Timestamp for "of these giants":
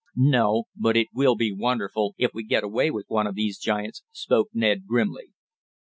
3.27-4.01